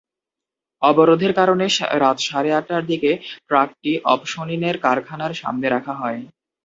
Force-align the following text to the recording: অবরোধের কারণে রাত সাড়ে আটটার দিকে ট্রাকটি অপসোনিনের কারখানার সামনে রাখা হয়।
অবরোধের 0.81 1.33
কারণে 1.39 1.65
রাত 1.99 2.17
সাড়ে 2.21 2.49
আটটার 2.53 2.83
দিকে 2.85 3.11
ট্রাকটি 3.47 3.91
অপসোনিনের 4.13 4.75
কারখানার 4.85 5.33
সামনে 5.41 5.67
রাখা 5.69 5.93
হয়। 5.93 6.19